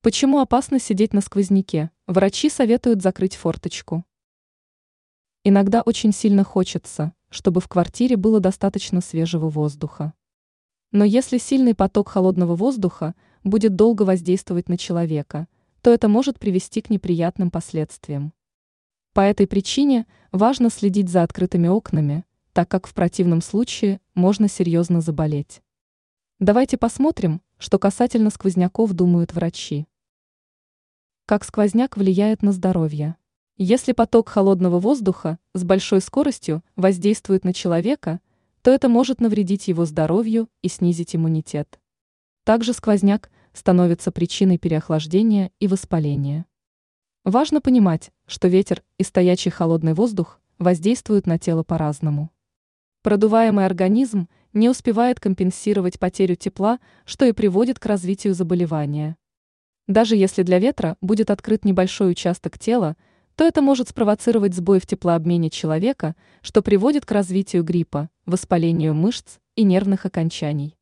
Почему 0.00 0.38
опасно 0.38 0.78
сидеть 0.78 1.12
на 1.12 1.20
сквозняке? 1.20 1.90
Врачи 2.06 2.48
советуют 2.48 3.02
закрыть 3.02 3.34
форточку. 3.34 4.04
Иногда 5.42 5.82
очень 5.82 6.12
сильно 6.12 6.44
хочется, 6.44 7.12
чтобы 7.30 7.60
в 7.60 7.66
квартире 7.66 8.16
было 8.16 8.38
достаточно 8.38 9.00
свежего 9.00 9.48
воздуха. 9.48 10.14
Но 10.92 11.04
если 11.04 11.38
сильный 11.38 11.74
поток 11.74 12.10
холодного 12.10 12.54
воздуха 12.54 13.16
будет 13.42 13.74
долго 13.74 14.04
воздействовать 14.04 14.68
на 14.68 14.78
человека, 14.78 15.48
то 15.82 15.92
это 15.92 16.06
может 16.06 16.38
привести 16.38 16.80
к 16.80 16.90
неприятным 16.90 17.50
последствиям. 17.50 18.32
По 19.14 19.22
этой 19.22 19.48
причине 19.48 20.06
важно 20.30 20.70
следить 20.70 21.08
за 21.08 21.24
открытыми 21.24 21.66
окнами, 21.66 22.24
так 22.52 22.68
как 22.68 22.86
в 22.86 22.94
противном 22.94 23.42
случае 23.42 24.00
можно 24.14 24.48
серьезно 24.48 25.00
заболеть. 25.00 25.60
Давайте 26.38 26.78
посмотрим, 26.78 27.42
что 27.58 27.78
касательно 27.78 28.30
сквозняков 28.30 28.92
думают 28.92 29.34
врачи. 29.34 29.86
Как 31.26 31.44
сквозняк 31.44 31.96
влияет 31.96 32.42
на 32.42 32.52
здоровье? 32.52 33.16
Если 33.56 33.92
поток 33.92 34.28
холодного 34.28 34.78
воздуха 34.78 35.38
с 35.52 35.64
большой 35.64 36.00
скоростью 36.00 36.62
воздействует 36.76 37.44
на 37.44 37.52
человека, 37.52 38.20
то 38.62 38.70
это 38.70 38.88
может 38.88 39.20
навредить 39.20 39.68
его 39.68 39.84
здоровью 39.84 40.48
и 40.62 40.68
снизить 40.68 41.16
иммунитет. 41.16 41.80
Также 42.44 42.72
сквозняк 42.72 43.30
становится 43.52 44.12
причиной 44.12 44.58
переохлаждения 44.58 45.50
и 45.58 45.66
воспаления. 45.66 46.46
Важно 47.24 47.60
понимать, 47.60 48.12
что 48.26 48.48
ветер 48.48 48.82
и 48.96 49.02
стоячий 49.02 49.50
холодный 49.50 49.94
воздух 49.94 50.40
воздействуют 50.58 51.26
на 51.26 51.38
тело 51.38 51.62
по-разному. 51.64 52.30
Продуваемый 53.08 53.64
организм 53.64 54.28
не 54.52 54.68
успевает 54.68 55.18
компенсировать 55.18 55.98
потерю 55.98 56.36
тепла, 56.36 56.78
что 57.06 57.24
и 57.24 57.32
приводит 57.32 57.78
к 57.78 57.86
развитию 57.86 58.34
заболевания. 58.34 59.16
Даже 59.86 60.14
если 60.14 60.42
для 60.42 60.58
ветра 60.58 60.98
будет 61.00 61.30
открыт 61.30 61.64
небольшой 61.64 62.10
участок 62.10 62.58
тела, 62.58 62.98
то 63.34 63.44
это 63.44 63.62
может 63.62 63.88
спровоцировать 63.88 64.54
сбой 64.54 64.78
в 64.78 64.86
теплообмене 64.86 65.48
человека, 65.48 66.16
что 66.42 66.60
приводит 66.60 67.06
к 67.06 67.12
развитию 67.12 67.64
гриппа, 67.64 68.10
воспалению 68.26 68.92
мышц 68.92 69.38
и 69.54 69.62
нервных 69.62 70.04
окончаний. 70.04 70.77